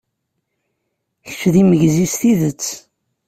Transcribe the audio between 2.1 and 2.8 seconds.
s tidet!